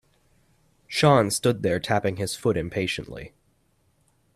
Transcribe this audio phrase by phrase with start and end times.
[0.87, 3.33] Sean stood there tapping his foot impatiently.